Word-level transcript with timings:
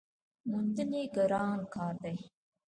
موندل 0.49 0.89
یې 0.99 1.03
ګران 1.15 1.59
کار 1.73 1.93
دی. 2.03 2.15